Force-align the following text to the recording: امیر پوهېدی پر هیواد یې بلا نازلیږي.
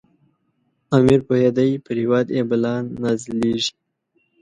امیر 0.97 1.19
پوهېدی 1.27 1.71
پر 1.83 1.95
هیواد 2.01 2.27
یې 2.35 2.41
بلا 2.49 2.73
نازلیږي. 3.01 3.71